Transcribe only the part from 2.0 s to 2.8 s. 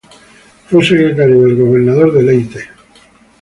militar de Leyte.